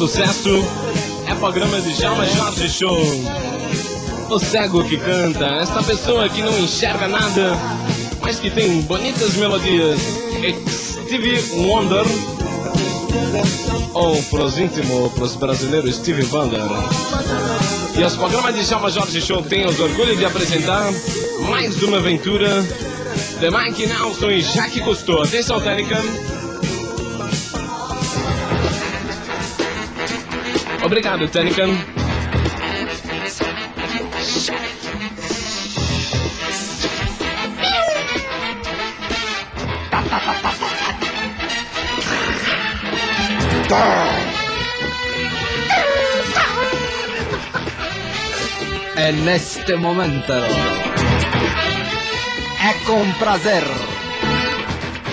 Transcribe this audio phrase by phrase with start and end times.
[0.00, 0.48] sucesso,
[1.26, 3.02] é programa de Jalma Jorge Show.
[4.30, 7.52] O cego que canta, esta pessoa que não enxerga nada,
[8.22, 10.00] mas que tem bonitas melodias.
[11.04, 12.06] Stevie Wonder.
[13.92, 16.62] Ou pros íntimos, pros brasileiros, Stevie Wonder.
[17.94, 20.90] E os programas de Jalma Jorge Show têm os orgulho de apresentar
[21.46, 22.62] mais uma aventura
[23.38, 25.22] de Mike Nelson e Jaque Cousteau.
[25.24, 26.02] Atenção, técnica.
[30.82, 31.64] Obrigado, Tênica.
[48.96, 50.32] En este momento
[52.62, 53.64] é com prazer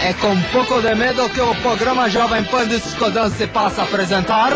[0.03, 4.51] é com pouco de medo que o programa Jovem Pan Discodão se passa a apresentar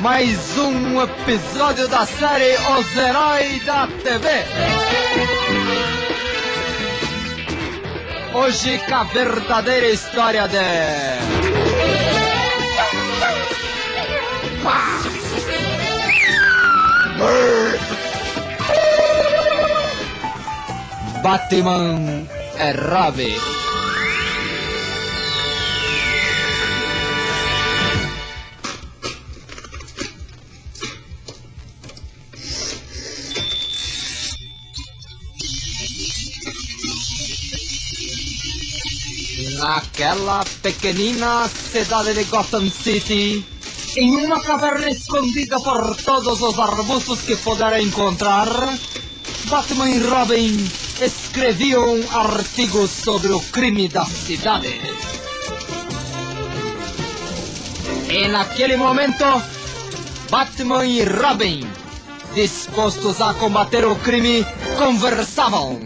[0.00, 4.28] mais um episódio da série Os Heróis da TV.
[8.32, 10.56] Hoje com a verdadeira história de...
[21.22, 23.36] Batman é Robin.
[39.48, 43.44] Naquela pequenina cidade de Gotham City,
[43.96, 48.48] em uma caverna escondida por todos os arbustos que puder encontrar,
[49.46, 50.70] Batman e Robin
[51.00, 54.78] escreviam artigos sobre o crime da cidade.
[58.10, 59.24] E naquele momento,
[60.30, 61.66] Batman e Robin,
[62.34, 64.44] dispostos a combater o crime,
[64.76, 65.80] conversavam.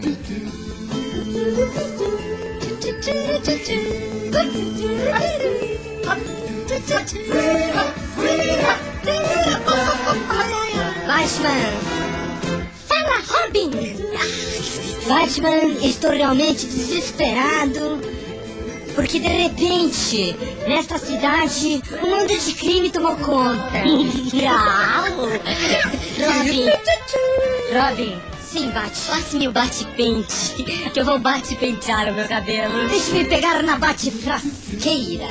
[11.05, 11.73] Batman!
[12.87, 13.71] Fala, Robin!
[15.07, 18.01] Batman, estou realmente desesperado.
[18.95, 20.35] Porque de repente,
[20.67, 23.83] nesta cidade, um mundo de crime tomou conta.
[26.17, 26.71] Robin!
[27.71, 28.34] Robin!
[28.55, 29.01] Sim, bate.
[29.01, 32.87] Passe-me o bate-pente, que eu vou bate-pentear o meu cabelo.
[32.87, 35.27] Deixe-me pegar na bate-frasqueira.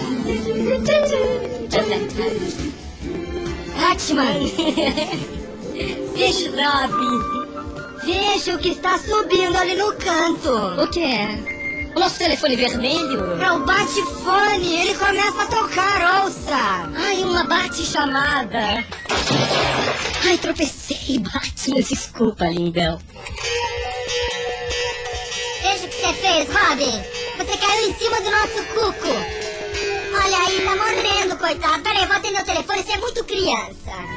[3.81, 4.41] Batman!
[6.15, 8.05] Veja, Robin!
[8.05, 10.83] Veja o que está subindo ali no canto.
[10.83, 11.54] O que é?
[11.95, 13.41] O nosso telefone vermelho?
[13.41, 16.91] É o bate-fone, ele começa a tocar, ouça!
[16.97, 18.85] Ai, uma bate-chamada!
[20.27, 22.99] Ai, tropecei, Batman, desculpa, lindão.
[25.63, 27.03] Veja o que você fez, Robin!
[27.39, 29.45] Você caiu em cima do nosso cuco!
[30.17, 31.83] Olha aí, tá morrendo, coitado.
[31.83, 34.14] Peraí, vou atender o telefone, você é muito criança.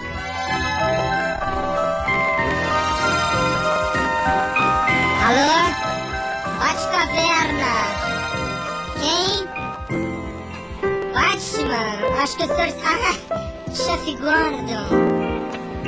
[12.28, 12.74] Acho que o senhor...
[12.84, 14.84] Ah, chefe Gordon.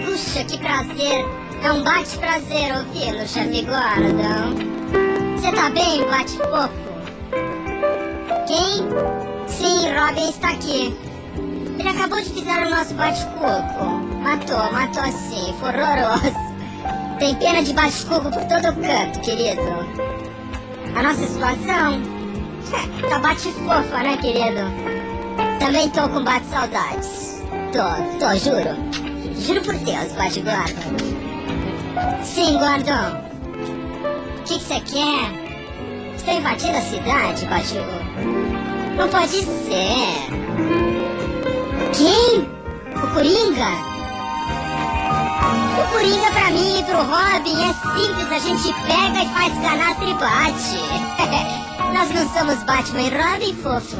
[0.05, 1.25] Puxa, que prazer.
[1.61, 4.55] É um bate-prazer ouvi-lo, chefe Gordon.
[5.35, 6.71] Você tá bem, bate-fofo?
[8.47, 8.87] Quem?
[9.49, 10.97] Sim, Robin está aqui.
[11.77, 13.85] Ele acabou de pisar no nosso bate-coco.
[14.21, 15.53] Matou, matou sim.
[15.59, 16.33] Foi horroroso.
[17.19, 19.61] Tem pena de bate-coco por todo o canto, querido.
[20.95, 22.01] A nossa situação
[23.09, 24.98] tá bate-fofa, né, querido?
[25.59, 27.43] Também tô com bate-saudades.
[27.73, 28.75] Tô, tô, juro.
[29.35, 30.81] Juro por Deus, bate-guarda.
[32.23, 33.29] Sim, Gordon.
[34.39, 35.49] O que você quer?
[36.15, 37.75] Você tá invadindo a cidade, bate
[38.97, 40.39] Não pode ser.
[41.93, 42.49] Quem?
[42.95, 43.69] O Coringa?
[45.77, 50.05] O Coringa pra mim e pro Robin é simples, a gente pega e faz canastra
[50.05, 51.59] e bate.
[51.93, 53.97] Nós não somos Batman e Robin, fofo.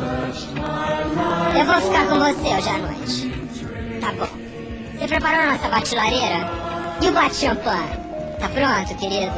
[1.58, 4.00] Eu vou ficar com você hoje à noite.
[4.02, 4.28] Tá bom.
[4.98, 6.50] Você preparou a nossa batilareira?
[7.02, 7.90] E o bate-champanhe?
[8.40, 9.32] Tá pronto, querido?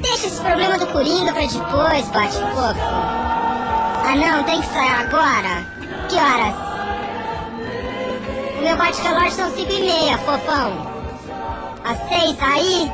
[0.00, 2.80] Deixa esse problema do Coringa pra depois, bate-fofo.
[2.82, 5.66] Ah não, tem que sair agora?
[6.08, 6.54] Que horas?
[8.58, 10.90] O meu bate-relógio são 5 e meia, fofão.
[12.08, 12.90] Seis, tá aí?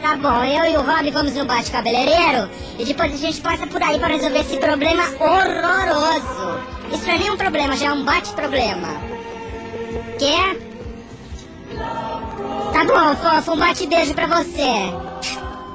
[0.00, 2.48] Tá bom, eu e o Rob vamos no bate-cabeleireiro
[2.78, 6.58] e depois a gente passa por aí para resolver esse problema horroroso.
[6.90, 8.88] Isso não é nem um problema, já é um bate-problema.
[10.18, 10.56] Quer?
[12.72, 14.90] Tá bom, fofo, um bate-beijo pra você.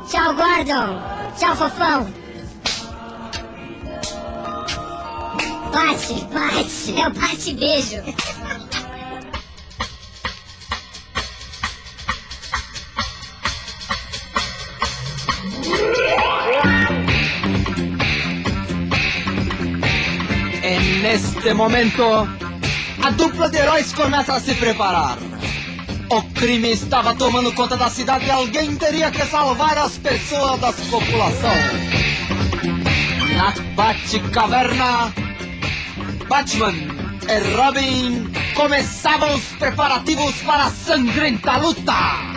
[0.09, 1.01] Tchau, Gordon.
[1.37, 2.13] Tchau, fofão.
[5.71, 8.01] Bate, bate, é o bate-beijo.
[21.05, 22.27] En este momento,
[23.03, 25.19] a dupla de heróis começa a se preparar.
[26.09, 30.73] O crime estava tomando conta da cidade e alguém teria que salvar as pessoas da
[30.73, 31.53] população.
[33.37, 35.13] Na Batcaverna,
[36.27, 42.34] Batman e Robin começavam os preparativos para a sangrenta luta.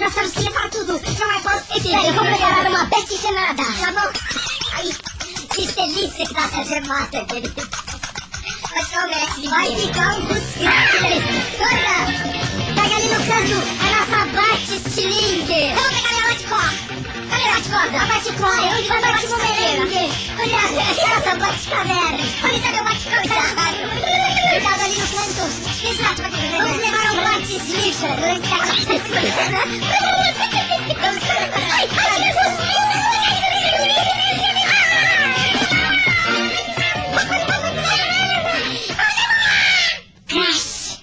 [0.00, 0.92] Nós temos que levar tudo.
[0.92, 2.02] Não é possível.
[2.02, 3.62] Eu vou preparar uma bete-gemada.
[3.64, 4.10] Tá bom?
[4.74, 4.90] Ai,
[5.54, 7.62] que delícia que dá essa gemada, querido.
[8.72, 10.98] Ficar um merece Vai ficar um desgraça.
[11.58, 11.98] Corra!
[12.74, 15.62] Pega ali no canto a nossa bate-estilingue.
[15.74, 16.70] Vamos pegar minha bate-cor.
[16.72, 16.91] Cadê
[17.42, 17.96] a bate-corda?
[17.96, 18.62] A bate-corda.
[18.62, 20.06] Onde vai a bate-bumerangue?
[20.36, 22.22] Cuidado, essa bate-caverna.
[22.44, 23.36] Onde está meu bate-corda?
[24.50, 25.44] Cuidado ali no canto.
[25.82, 28.16] Exato, vamos levar ao bate-slipper.
[28.20, 28.42] Vamos
[31.72, 32.32] Ai, ai,
[40.28, 41.00] Crash!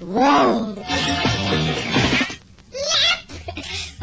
[0.00, 1.03] Boom!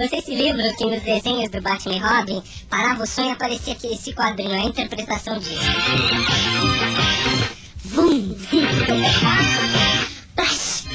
[0.02, 0.10] Uou!
[0.10, 3.74] Vocês se lembram que nos desenhos do Batman e Robin parava o som e aparecia
[3.74, 5.62] aqui esse quadrinho, a interpretação disso.
[7.86, 8.36] Vum!
[10.36, 10.86] Crash!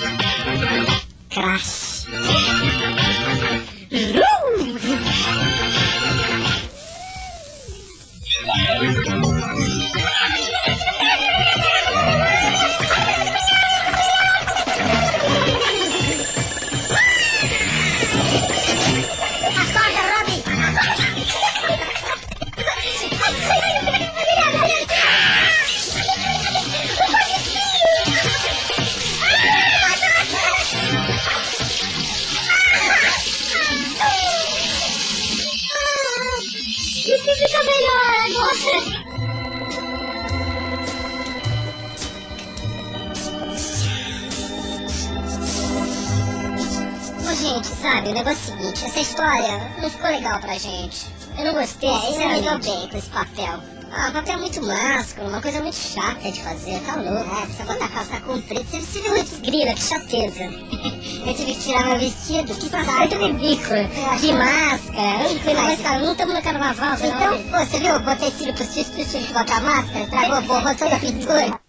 [1.31, 2.07] Crash!
[47.47, 51.07] Gente, sabe, o negócio é o seguinte, essa história não ficou legal pra gente.
[51.39, 53.61] Eu não gostei, é, você não lidou bem com esse papel.
[53.93, 57.37] Ah, papel é muito másculo, uma coisa muito chata de fazer, tá louco.
[57.37, 60.45] É, precisa botar calça comprida, você precisa muito grila, que chateza.
[60.45, 65.31] Eu tive que tirar meu vestido, que saco ridículo, de máscara.
[65.31, 68.55] Eu fui mais cara, não estamos no carnaval, Então, pô, você viu, eu botei cílio
[68.55, 71.61] pro tive que botar máscara, estragou, borrou toda a pintura.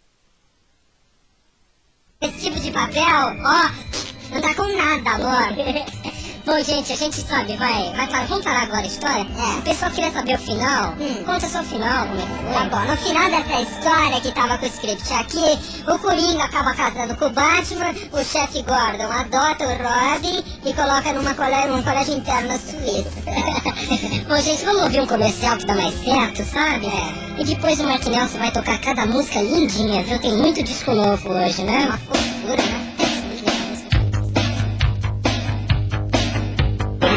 [2.19, 3.03] Esse tipo de papel,
[3.45, 3.86] ó,
[4.31, 6.07] não tá com nada, amor.
[6.47, 9.27] Bom, gente, a gente sabe, vai, vai parar, vamos parar agora a história?
[9.37, 9.59] É.
[9.59, 10.95] O pessoal queria saber o final.
[11.25, 12.53] Conta só o final, como é que foi.
[12.53, 15.59] Tá bom, no final dessa história que tava com o script aqui,
[15.91, 21.11] o Coringa acaba casando com o Batman, o chefe Gordon adota o Robin e coloca
[21.11, 22.47] numa colégio, num colégio interno.
[24.29, 26.85] Bom, gente, vamos ouvir um comercial que dá mais certo, sabe?
[26.85, 27.41] É.
[27.41, 30.17] E depois o Mark Nelson vai tocar cada música lindinha, viu?
[30.17, 31.87] Tem muito disco novo hoje, né?
[31.87, 32.86] Uma fofura, né?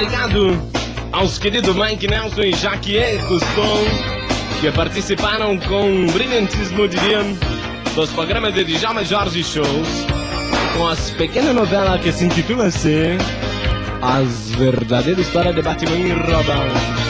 [0.01, 0.59] Obrigado
[1.13, 3.85] aos queridos Mike Nelson e Jaquier Custon,
[4.59, 7.23] que participaram com brilhantismo, diria,
[7.95, 10.07] dos programas de Djalma Jorge Shows,
[10.75, 13.19] com as pequena novela que se intitula assim
[14.01, 17.10] As Verdadeiras Histórias de Batman e Robin.